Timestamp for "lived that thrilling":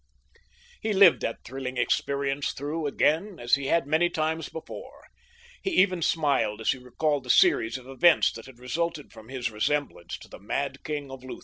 0.93-1.77